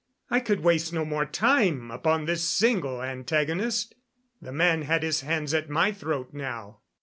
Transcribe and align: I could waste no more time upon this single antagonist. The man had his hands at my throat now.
I 0.31 0.39
could 0.39 0.61
waste 0.61 0.91
no 0.91 1.05
more 1.05 1.27
time 1.27 1.91
upon 1.91 2.25
this 2.25 2.43
single 2.43 3.03
antagonist. 3.03 3.93
The 4.41 4.51
man 4.51 4.81
had 4.81 5.03
his 5.03 5.21
hands 5.21 5.53
at 5.53 5.69
my 5.69 5.91
throat 5.91 6.29
now. 6.33 6.79